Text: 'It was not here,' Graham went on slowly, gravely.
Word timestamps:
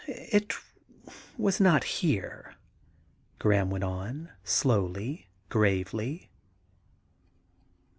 'It 0.07 0.53
was 1.37 1.59
not 1.59 1.83
here,' 1.83 2.55
Graham 3.37 3.69
went 3.69 3.83
on 3.83 4.31
slowly, 4.43 5.27
gravely. 5.49 6.31